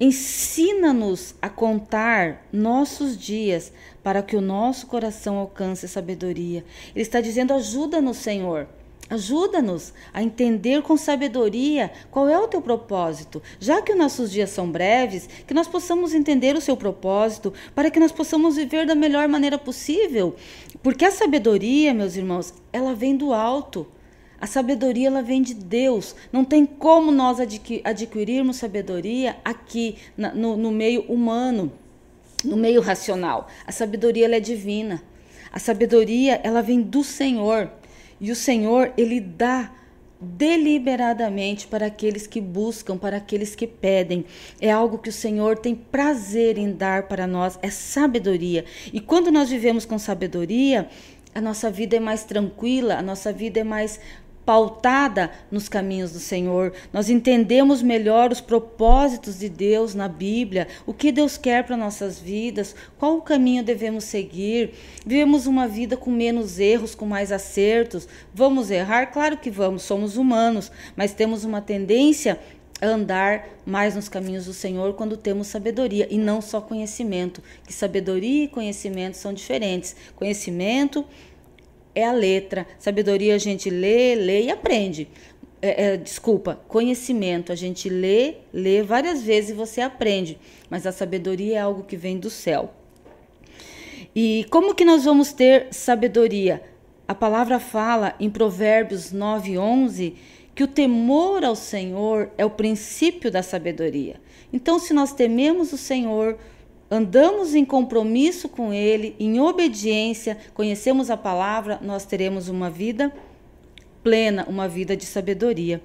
Ensina-nos 0.00 1.34
a 1.40 1.48
contar 1.48 2.46
nossos 2.52 3.16
dias 3.16 3.72
para 4.02 4.22
que 4.22 4.36
o 4.36 4.40
nosso 4.40 4.86
coração 4.86 5.36
alcance 5.36 5.86
sabedoria. 5.88 6.64
Ele 6.94 7.02
está 7.02 7.20
dizendo: 7.20 7.54
ajuda-nos, 7.54 8.18
Senhor. 8.18 8.66
Ajuda-nos 9.10 9.92
a 10.12 10.22
entender 10.22 10.82
com 10.82 10.96
sabedoria 10.96 11.92
qual 12.10 12.28
é 12.28 12.38
o 12.38 12.48
teu 12.48 12.62
propósito. 12.62 13.42
Já 13.60 13.82
que 13.82 13.92
os 13.92 13.98
nossos 13.98 14.30
dias 14.30 14.50
são 14.50 14.70
breves, 14.70 15.28
que 15.46 15.52
nós 15.52 15.68
possamos 15.68 16.14
entender 16.14 16.56
o 16.56 16.60
seu 16.60 16.76
propósito, 16.76 17.52
para 17.74 17.90
que 17.90 18.00
nós 18.00 18.12
possamos 18.12 18.56
viver 18.56 18.86
da 18.86 18.94
melhor 18.94 19.28
maneira 19.28 19.58
possível. 19.58 20.34
Porque 20.82 21.04
a 21.04 21.10
sabedoria, 21.10 21.92
meus 21.92 22.16
irmãos, 22.16 22.54
ela 22.72 22.94
vem 22.94 23.16
do 23.16 23.32
alto. 23.32 23.86
A 24.40 24.46
sabedoria 24.46 25.08
ela 25.08 25.22
vem 25.22 25.42
de 25.42 25.54
Deus. 25.54 26.14
Não 26.32 26.44
tem 26.44 26.64
como 26.64 27.12
nós 27.12 27.38
adquirirmos 27.84 28.56
sabedoria 28.56 29.36
aqui 29.44 29.96
no, 30.16 30.56
no 30.56 30.70
meio 30.70 31.02
humano 31.02 31.70
no 32.44 32.56
meio 32.56 32.80
racional. 32.80 33.48
A 33.66 33.72
sabedoria 33.72 34.26
ela 34.26 34.36
é 34.36 34.40
divina. 34.40 35.02
A 35.50 35.58
sabedoria 35.58 36.40
ela 36.44 36.62
vem 36.62 36.82
do 36.82 37.02
Senhor. 37.02 37.70
E 38.20 38.30
o 38.30 38.36
Senhor 38.36 38.92
ele 38.96 39.20
dá 39.20 39.70
deliberadamente 40.20 41.66
para 41.66 41.86
aqueles 41.86 42.26
que 42.26 42.40
buscam, 42.40 42.96
para 42.96 43.18
aqueles 43.18 43.54
que 43.54 43.66
pedem. 43.66 44.24
É 44.60 44.70
algo 44.70 44.98
que 44.98 45.08
o 45.08 45.12
Senhor 45.12 45.58
tem 45.58 45.74
prazer 45.74 46.56
em 46.56 46.72
dar 46.72 47.04
para 47.08 47.26
nós, 47.26 47.58
é 47.62 47.70
sabedoria. 47.70 48.64
E 48.92 49.00
quando 49.00 49.30
nós 49.30 49.50
vivemos 49.50 49.84
com 49.84 49.98
sabedoria, 49.98 50.88
a 51.34 51.40
nossa 51.40 51.70
vida 51.70 51.96
é 51.96 52.00
mais 52.00 52.24
tranquila, 52.24 52.94
a 52.94 53.02
nossa 53.02 53.32
vida 53.32 53.60
é 53.60 53.64
mais 53.64 54.00
pautada 54.44 55.30
nos 55.50 55.68
caminhos 55.68 56.12
do 56.12 56.18
Senhor. 56.18 56.72
Nós 56.92 57.08
entendemos 57.08 57.82
melhor 57.82 58.30
os 58.30 58.40
propósitos 58.40 59.38
de 59.38 59.48
Deus 59.48 59.94
na 59.94 60.08
Bíblia, 60.08 60.68
o 60.86 60.92
que 60.92 61.10
Deus 61.10 61.36
quer 61.36 61.64
para 61.64 61.76
nossas 61.76 62.18
vidas, 62.18 62.74
qual 62.98 63.16
o 63.16 63.22
caminho 63.22 63.62
devemos 63.62 64.04
seguir. 64.04 64.74
Vivemos 65.04 65.46
uma 65.46 65.66
vida 65.66 65.96
com 65.96 66.10
menos 66.10 66.58
erros, 66.58 66.94
com 66.94 67.06
mais 67.06 67.32
acertos. 67.32 68.08
Vamos 68.34 68.70
errar? 68.70 69.06
Claro 69.06 69.38
que 69.38 69.50
vamos, 69.50 69.82
somos 69.82 70.16
humanos, 70.16 70.70
mas 70.96 71.14
temos 71.14 71.44
uma 71.44 71.60
tendência 71.60 72.38
a 72.82 72.86
andar 72.86 73.48
mais 73.64 73.94
nos 73.94 74.08
caminhos 74.08 74.46
do 74.46 74.52
Senhor 74.52 74.94
quando 74.94 75.16
temos 75.16 75.46
sabedoria 75.46 76.06
e 76.10 76.18
não 76.18 76.40
só 76.40 76.60
conhecimento, 76.60 77.42
que 77.66 77.72
sabedoria 77.72 78.44
e 78.44 78.48
conhecimento 78.48 79.16
são 79.16 79.32
diferentes. 79.32 79.96
Conhecimento 80.16 81.04
é 81.94 82.04
a 82.04 82.12
letra. 82.12 82.66
Sabedoria 82.78 83.34
a 83.34 83.38
gente 83.38 83.70
lê, 83.70 84.14
lê 84.14 84.44
e 84.44 84.50
aprende. 84.50 85.08
É, 85.62 85.84
é, 85.84 85.96
desculpa, 85.96 86.60
conhecimento. 86.68 87.52
A 87.52 87.54
gente 87.54 87.88
lê, 87.88 88.36
lê 88.52 88.82
várias 88.82 89.22
vezes 89.22 89.50
e 89.50 89.54
você 89.54 89.80
aprende. 89.80 90.38
Mas 90.68 90.86
a 90.86 90.92
sabedoria 90.92 91.56
é 91.56 91.60
algo 91.60 91.84
que 91.84 91.96
vem 91.96 92.18
do 92.18 92.30
céu. 92.30 92.72
E 94.14 94.46
como 94.50 94.74
que 94.74 94.84
nós 94.84 95.04
vamos 95.04 95.32
ter 95.32 95.68
sabedoria? 95.70 96.62
A 97.06 97.14
palavra 97.14 97.58
fala 97.58 98.14
em 98.18 98.30
Provérbios 98.30 99.12
9, 99.12 99.58
11 99.58 100.14
que 100.54 100.62
o 100.62 100.68
temor 100.68 101.44
ao 101.44 101.56
Senhor 101.56 102.30
é 102.38 102.44
o 102.44 102.50
princípio 102.50 103.30
da 103.30 103.42
sabedoria. 103.42 104.20
Então, 104.52 104.78
se 104.78 104.94
nós 104.94 105.12
tememos 105.12 105.72
o 105.72 105.76
Senhor, 105.76 106.38
andamos 106.94 107.54
em 107.54 107.64
compromisso 107.64 108.48
com 108.48 108.72
Ele, 108.72 109.16
em 109.18 109.40
obediência, 109.40 110.38
conhecemos 110.54 111.10
a 111.10 111.16
palavra, 111.16 111.80
nós 111.82 112.04
teremos 112.04 112.48
uma 112.48 112.70
vida 112.70 113.12
plena, 114.02 114.46
uma 114.48 114.68
vida 114.68 114.96
de 114.96 115.04
sabedoria. 115.04 115.82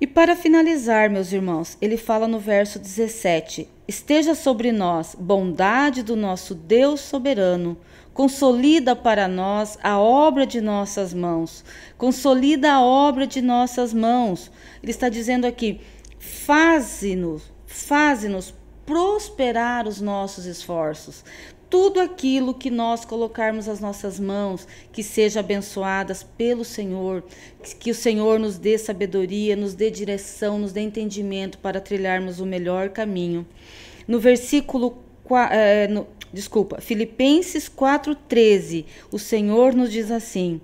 E 0.00 0.06
para 0.06 0.36
finalizar, 0.36 1.10
meus 1.10 1.32
irmãos, 1.32 1.76
ele 1.80 1.96
fala 1.96 2.26
no 2.26 2.38
verso 2.38 2.78
17: 2.78 3.68
Esteja 3.86 4.34
sobre 4.34 4.72
nós 4.72 5.14
bondade 5.18 6.02
do 6.02 6.16
nosso 6.16 6.54
Deus 6.54 7.00
soberano, 7.00 7.76
consolida 8.14 8.96
para 8.96 9.28
nós 9.28 9.76
a 9.82 9.98
obra 9.98 10.46
de 10.46 10.60
nossas 10.60 11.12
mãos. 11.12 11.64
Consolida 11.98 12.72
a 12.72 12.82
obra 12.82 13.26
de 13.26 13.42
nossas 13.42 13.92
mãos. 13.92 14.50
Ele 14.82 14.92
está 14.92 15.08
dizendo 15.10 15.46
aqui: 15.46 15.80
faze-nos, 16.18 17.42
faze-nos 17.66 18.54
prosperar 18.90 19.86
os 19.86 20.00
nossos 20.00 20.46
esforços 20.46 21.22
tudo 21.68 22.00
aquilo 22.00 22.52
que 22.52 22.68
nós 22.68 23.04
colocarmos 23.04 23.68
as 23.68 23.78
nossas 23.78 24.18
mãos, 24.18 24.66
que 24.90 25.04
seja 25.04 25.38
abençoadas 25.38 26.24
pelo 26.24 26.64
Senhor, 26.64 27.22
que 27.78 27.92
o 27.92 27.94
Senhor 27.94 28.40
nos 28.40 28.58
dê 28.58 28.76
sabedoria, 28.76 29.54
nos 29.54 29.72
dê 29.72 29.88
direção, 29.88 30.58
nos 30.58 30.72
dê 30.72 30.80
entendimento 30.80 31.58
para 31.58 31.80
trilharmos 31.80 32.40
o 32.40 32.44
melhor 32.44 32.88
caminho. 32.88 33.46
No 34.08 34.18
versículo 34.18 34.98
é, 35.52 35.86
no, 35.86 36.08
desculpa, 36.32 36.80
Filipenses 36.80 37.68
4:13, 37.68 38.84
o 39.12 39.18
Senhor 39.20 39.72
nos 39.72 39.92
diz 39.92 40.10
assim: 40.10 40.60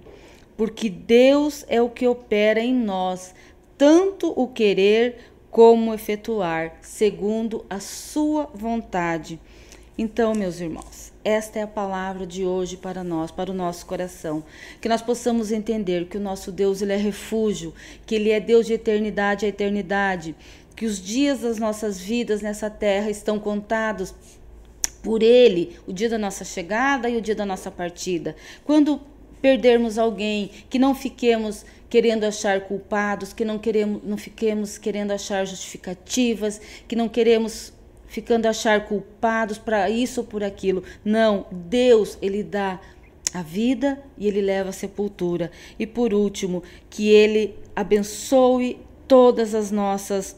porque 0.56 0.90
Deus 0.90 1.64
é 1.68 1.80
o 1.80 1.88
que 1.88 2.09
opera 2.09 2.59
em 2.59 2.75
nós, 2.75 3.33
tanto 3.78 4.33
o 4.35 4.49
querer 4.49 5.36
como 5.57 5.95
efetuar, 5.95 6.75
segundo 6.83 7.65
a 7.71 7.81
sua 7.81 8.45
vontade. 8.53 9.41
Então, 9.97 10.35
meus 10.35 10.61
irmãos, 10.61 11.15
esta 11.25 11.59
é 11.59 11.63
a 11.63 11.67
palavra 11.67 12.27
de 12.27 12.45
hoje 12.45 12.77
para 12.77 13.03
nós, 13.03 13.31
para 13.31 13.51
o 13.51 13.55
nosso 13.55 13.87
coração. 13.87 14.45
Que 14.83 14.87
nós 14.87 15.01
possamos 15.01 15.51
entender 15.51 16.09
que 16.09 16.19
o 16.19 16.21
nosso 16.21 16.53
Deus 16.53 16.83
ele 16.83 16.93
é 16.93 16.97
refúgio, 16.97 17.73
que 18.05 18.17
ele 18.17 18.33
é 18.33 18.39
Deus 18.39 18.67
de 18.67 18.75
eternidade 18.75 19.47
a 19.47 19.49
eternidade, 19.49 20.35
que 20.77 20.85
os 20.85 21.01
dias 21.03 21.41
das 21.41 21.59
nossas 21.59 21.99
vidas 21.99 22.43
nessa 22.43 22.69
terra 22.69 23.09
estão 23.09 23.39
contados 23.39 24.15
por 25.03 25.23
ele, 25.23 25.79
o 25.87 25.93
dia 25.95 26.11
da 26.11 26.19
nossa 26.19 26.45
chegada 26.45 27.09
e 27.09 27.17
o 27.17 27.23
dia 27.23 27.35
da 27.35 27.47
nossa 27.47 27.71
partida. 27.71 28.37
Quando 28.63 29.01
perdermos 29.41 29.97
alguém, 29.97 30.51
que 30.69 30.79
não 30.79 30.95
fiquemos 30.95 31.65
querendo 31.88 32.25
achar 32.25 32.62
culpados, 32.62 33.33
que 33.33 33.45
não 33.45 33.59
queremos, 33.59 34.02
não 34.05 34.16
fiquemos 34.16 34.78
querendo 34.78 35.12
achar 35.12 35.47
justificativas, 35.47 36.61
que 36.87 36.97
não 36.97 37.09
queremos 37.09 37.73
ficando 38.07 38.47
achar 38.47 38.87
culpados 38.87 39.59
para 39.59 39.90
isso 39.90 40.21
ou 40.21 40.26
por 40.26 40.43
aquilo. 40.43 40.83
Não, 41.05 41.47
Deus, 41.50 42.19
ele 42.23 42.43
dá 42.43 42.81
a 43.33 43.43
vida 43.43 44.02
e 44.16 44.26
ele 44.26 44.40
leva 44.40 44.71
a 44.71 44.73
sepultura. 44.73 45.50
E 45.78 45.87
por 45.87 46.14
último, 46.14 46.62
que 46.88 47.09
ele 47.09 47.55
abençoe 47.75 48.78
todas 49.07 49.55
as 49.55 49.71
nossas 49.71 50.37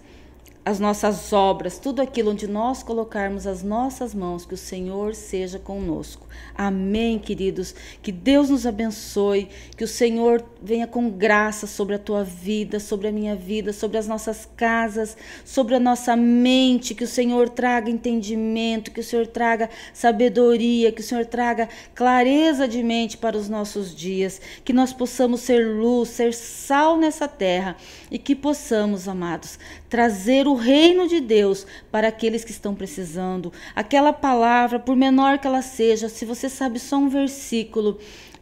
as 0.69 0.79
nossas 0.79 1.33
obras, 1.33 1.79
tudo 1.79 2.03
aquilo 2.03 2.33
onde 2.33 2.47
nós 2.47 2.83
colocarmos 2.83 3.47
as 3.47 3.63
nossas 3.63 4.15
mãos, 4.15 4.45
que 4.45 4.53
o 4.53 4.59
Senhor 4.59 5.15
seja 5.15 5.59
conosco. 5.59 6.27
Amém, 6.55 7.19
queridos. 7.19 7.75
Que 8.03 8.13
Deus 8.13 8.51
nos 8.51 8.67
abençoe, 8.67 9.49
que 9.79 9.83
o 9.83 9.89
Senhor 9.89 10.45
venha 10.63 10.87
com 10.87 11.09
graça 11.09 11.67
sobre 11.67 11.95
a 11.95 11.99
tua 11.99 12.23
vida, 12.23 12.79
sobre 12.79 13.09
a 13.09 13.13
minha 13.13 13.35
vida, 13.35 13.73
sobre 13.73 13.97
as 13.97 14.07
nossas 14.07 14.47
casas, 14.57 15.17
sobre 15.43 15.75
a 15.75 15.81
nossa 15.81 16.15
mente, 16.15 16.95
que 16.95 17.05
o 17.05 17.09
Senhor 17.09 17.49
traga 17.49 17.91
entendimento, 17.91 18.91
que 18.91 19.01
o 19.01 19.05
Senhor 19.05 19.27
traga 19.27 19.71
sabedoria, 19.95 20.93
que 20.93 21.01
o 21.01 21.05
Senhor 21.05 21.25
traga 21.25 21.67
clareza 21.95 22.69
de 22.69 22.83
mente 22.83 23.17
para 23.17 23.39
os 23.39 23.49
nossos 23.49 23.97
dias, 23.97 24.39
que 24.67 24.75
nós 24.75 24.93
possamos 24.93 25.41
ser 25.41 25.67
luz, 25.67 26.11
ser 26.11 26.35
sal 26.35 26.99
nessa 26.99 27.27
terra 27.27 27.75
e 28.11 28.19
que 28.19 28.37
possamos, 28.37 29.09
amados, 29.09 29.59
trazer 29.89 30.47
o 30.47 30.58
reino 30.59 31.09
de 31.09 31.21
Deus 31.21 31.67
para 31.91 32.09
aqueles 32.09 32.45
que 32.45 32.51
estão 32.51 32.75
precisando. 32.75 33.51
Aquela 33.75 34.13
palavra, 34.13 34.79
por 34.79 34.95
menor 34.95 35.39
que 35.39 35.47
ela 35.47 35.63
seja, 35.63 36.09
se 36.11 36.27
você 36.27 36.51
sabe 36.51 36.79
só 36.79 36.97
um 36.99 37.09
versículo, 37.09 37.99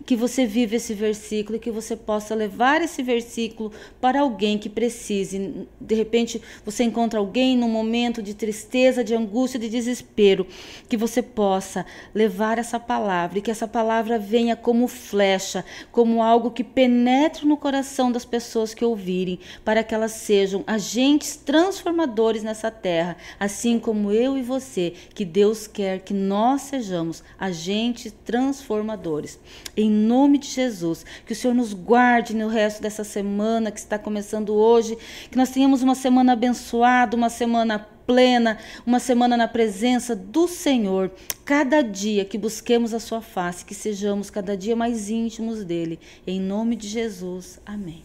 que 0.06 0.14
você 0.14 0.46
viva 0.46 0.76
esse 0.76 0.94
versículo 0.94 1.56
e 1.56 1.60
que 1.60 1.70
você 1.70 1.96
possa 1.96 2.32
levar 2.32 2.80
esse 2.80 3.02
versículo 3.02 3.72
para 4.00 4.20
alguém 4.20 4.56
que 4.56 4.68
precise. 4.68 5.66
De 5.80 5.94
repente, 5.96 6.40
você 6.64 6.84
encontra 6.84 7.18
alguém 7.18 7.56
num 7.56 7.68
momento 7.68 8.22
de 8.22 8.32
tristeza, 8.32 9.02
de 9.02 9.14
angústia, 9.14 9.58
de 9.58 9.68
desespero, 9.68 10.46
que 10.88 10.96
você 10.96 11.20
possa 11.20 11.84
levar 12.14 12.56
essa 12.56 12.78
palavra 12.78 13.38
e 13.38 13.42
que 13.42 13.50
essa 13.50 13.66
palavra 13.66 14.16
venha 14.16 14.54
como 14.54 14.86
flecha, 14.86 15.64
como 15.90 16.22
algo 16.22 16.52
que 16.52 16.62
penetre 16.62 17.44
no 17.44 17.56
coração 17.56 18.12
das 18.12 18.24
pessoas 18.24 18.72
que 18.72 18.84
ouvirem, 18.84 19.40
para 19.64 19.82
que 19.82 19.94
elas 19.94 20.12
sejam 20.12 20.62
agentes 20.68 21.34
transformadores 21.34 22.44
nessa 22.44 22.70
terra, 22.70 23.16
assim 23.40 23.80
como 23.80 24.12
eu 24.12 24.38
e 24.38 24.42
você, 24.42 24.92
que 25.14 25.24
Deus 25.24 25.66
quer 25.66 26.00
que 26.00 26.14
nós 26.14 26.62
sejamos 26.62 27.24
agentes 27.36 28.14
transformadores. 28.24 29.40
Em 29.76 29.95
nome 29.96 30.38
de 30.38 30.48
Jesus. 30.48 31.04
Que 31.24 31.32
o 31.32 31.36
Senhor 31.36 31.54
nos 31.54 31.72
guarde 31.72 32.34
no 32.36 32.48
resto 32.48 32.82
dessa 32.82 33.02
semana 33.02 33.70
que 33.70 33.78
está 33.78 33.98
começando 33.98 34.54
hoje. 34.54 34.96
Que 35.30 35.36
nós 35.36 35.50
tenhamos 35.50 35.82
uma 35.82 35.94
semana 35.94 36.34
abençoada, 36.34 37.16
uma 37.16 37.30
semana 37.30 37.78
plena, 38.06 38.58
uma 38.86 39.00
semana 39.00 39.36
na 39.36 39.48
presença 39.48 40.14
do 40.14 40.46
Senhor. 40.46 41.10
Cada 41.44 41.82
dia 41.82 42.24
que 42.24 42.38
busquemos 42.38 42.94
a 42.94 43.00
sua 43.00 43.20
face, 43.20 43.64
que 43.64 43.74
sejamos 43.74 44.30
cada 44.30 44.56
dia 44.56 44.76
mais 44.76 45.10
íntimos 45.10 45.64
dele. 45.64 45.98
Em 46.26 46.40
nome 46.40 46.76
de 46.76 46.88
Jesus. 46.88 47.60
Amém. 47.66 48.04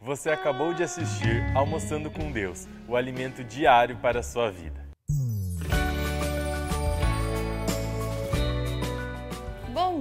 Você 0.00 0.30
acabou 0.30 0.72
de 0.72 0.82
assistir 0.82 1.44
Almoçando 1.54 2.10
com 2.10 2.30
Deus, 2.30 2.66
o 2.86 2.94
alimento 2.94 3.42
diário 3.42 3.96
para 3.96 4.20
a 4.20 4.22
sua 4.22 4.50
vida. 4.50 4.87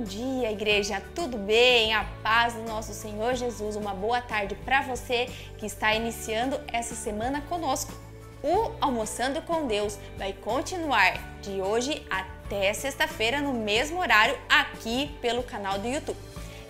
Dia, 0.07 0.49
igreja, 0.51 1.03
tudo 1.13 1.37
bem? 1.37 1.93
A 1.93 2.05
paz 2.23 2.53
do 2.53 2.61
nosso 2.61 2.93
Senhor 2.93 3.35
Jesus. 3.35 3.75
Uma 3.75 3.93
boa 3.93 4.21
tarde 4.21 4.55
para 4.55 4.81
você 4.81 5.27
que 5.57 5.65
está 5.65 5.93
iniciando 5.93 6.57
essa 6.71 6.95
semana 6.95 7.41
conosco. 7.41 7.91
O 8.41 8.71
Almoçando 8.79 9.41
com 9.41 9.67
Deus 9.67 9.99
vai 10.17 10.31
continuar 10.31 11.21
de 11.41 11.61
hoje 11.61 12.05
até 12.09 12.73
sexta-feira 12.73 13.41
no 13.41 13.51
mesmo 13.51 13.99
horário 13.99 14.37
aqui 14.47 15.11
pelo 15.21 15.43
canal 15.43 15.77
do 15.77 15.87
YouTube. 15.87 16.17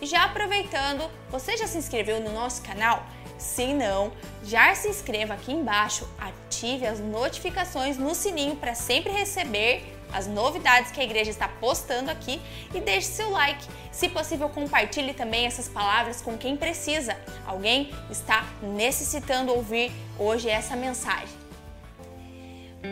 Já 0.01 0.23
aproveitando, 0.25 1.07
você 1.29 1.55
já 1.57 1.67
se 1.67 1.77
inscreveu 1.77 2.19
no 2.19 2.33
nosso 2.33 2.63
canal? 2.63 3.05
Se 3.37 3.71
não, 3.71 4.11
já 4.43 4.73
se 4.73 4.89
inscreva 4.89 5.35
aqui 5.35 5.51
embaixo, 5.51 6.09
ative 6.17 6.87
as 6.87 6.99
notificações 6.99 7.97
no 7.97 8.15
sininho 8.15 8.55
para 8.55 8.73
sempre 8.73 9.11
receber 9.11 9.96
as 10.11 10.27
novidades 10.27 10.91
que 10.91 10.99
a 10.99 11.03
igreja 11.03 11.29
está 11.29 11.47
postando 11.47 12.09
aqui 12.09 12.41
e 12.73 12.79
deixe 12.79 13.07
seu 13.07 13.29
like. 13.29 13.65
Se 13.91 14.09
possível, 14.09 14.49
compartilhe 14.49 15.13
também 15.13 15.45
essas 15.45 15.67
palavras 15.67 16.21
com 16.21 16.37
quem 16.37 16.55
precisa. 16.55 17.17
Alguém 17.45 17.93
está 18.09 18.45
necessitando 18.61 19.53
ouvir 19.53 19.91
hoje 20.17 20.49
essa 20.49 20.75
mensagem. 20.75 21.35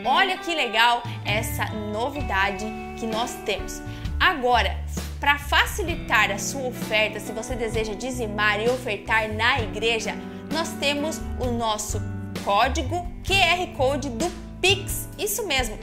Olha 0.04 0.38
que 0.38 0.54
legal 0.54 1.04
essa 1.24 1.66
novidade 1.66 2.66
que 3.00 3.06
nós 3.06 3.34
temos. 3.46 3.82
Agora, 4.20 4.78
para 5.20 5.38
facilitar 5.38 6.32
a 6.32 6.38
sua 6.38 6.68
oferta, 6.68 7.20
se 7.20 7.32
você 7.32 7.56
deseja 7.56 7.94
dizimar 7.94 8.60
e 8.60 8.70
ofertar 8.70 9.32
na 9.32 9.60
igreja, 9.60 10.16
nós 10.52 10.70
temos 10.80 11.20
o 11.40 11.52
nosso 11.52 12.02
código 12.44 13.08
QR 13.26 13.76
Code 13.76 14.10
do 14.10 14.30
Pix. 14.62 15.08
Isso 15.18 15.46
mesmo 15.46 15.78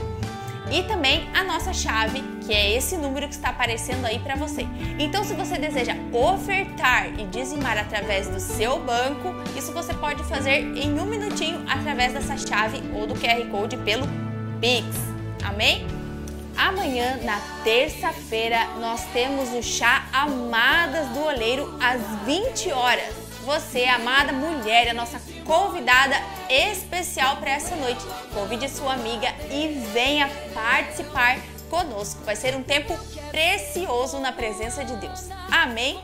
e 0.71 0.83
também 0.83 1.29
a 1.33 1.43
nossa 1.43 1.73
chave, 1.73 2.23
que 2.45 2.53
é 2.53 2.75
esse 2.75 2.97
número 2.97 3.27
que 3.27 3.33
está 3.33 3.49
aparecendo 3.49 4.05
aí 4.05 4.19
para 4.19 4.35
você. 4.35 4.65
Então, 4.97 5.23
se 5.23 5.33
você 5.33 5.57
deseja 5.57 5.95
ofertar 6.11 7.07
e 7.19 7.25
dizimar 7.27 7.77
através 7.77 8.27
do 8.27 8.39
seu 8.39 8.79
banco, 8.79 9.33
isso 9.57 9.71
você 9.71 9.93
pode 9.93 10.23
fazer 10.23 10.59
em 10.77 10.99
um 10.99 11.05
minutinho 11.05 11.63
através 11.67 12.13
dessa 12.13 12.37
chave 12.37 12.81
ou 12.93 13.05
do 13.05 13.13
QR 13.15 13.45
Code 13.49 13.77
pelo 13.77 14.07
Pix. 14.59 14.87
Amém? 15.43 15.85
Amanhã, 16.55 17.19
na 17.23 17.39
terça-feira, 17.63 18.67
nós 18.79 19.03
temos 19.11 19.49
o 19.53 19.63
chá 19.63 20.05
Amadas 20.13 21.07
do 21.09 21.23
Oleiro 21.25 21.77
às 21.81 21.99
20 22.25 22.71
horas. 22.71 23.13
Você, 23.43 23.85
amada 23.85 24.31
mulher, 24.31 24.89
a 24.89 24.93
nossa 24.93 25.19
convidada 25.45 26.15
especial 26.49 27.37
para 27.37 27.51
essa 27.51 27.75
noite. 27.75 28.03
Convide 28.33 28.69
sua 28.69 28.93
amiga 28.93 29.27
e 29.51 29.67
venha 29.93 30.29
participar 30.53 31.37
conosco. 31.69 32.23
Vai 32.23 32.35
ser 32.35 32.55
um 32.55 32.63
tempo 32.63 32.97
precioso 33.31 34.19
na 34.19 34.31
presença 34.31 34.83
de 34.85 34.95
Deus. 34.97 35.29
Amém? 35.51 35.99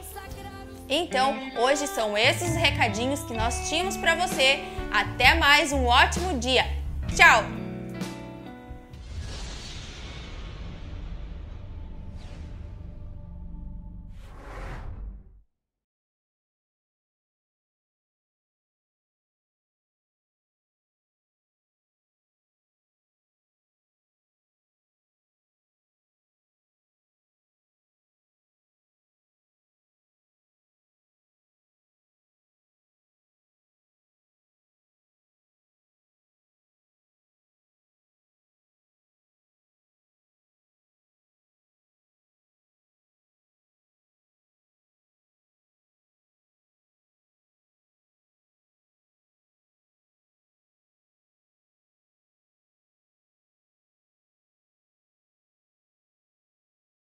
Então, 0.89 1.37
hoje 1.57 1.85
são 1.85 2.17
esses 2.17 2.55
recadinhos 2.55 3.21
que 3.21 3.33
nós 3.33 3.69
tínhamos 3.69 3.95
para 3.95 4.15
você. 4.15 4.63
Até 4.91 5.35
mais, 5.35 5.71
um 5.71 5.85
ótimo 5.85 6.39
dia. 6.39 6.65
Tchau! 7.15 7.58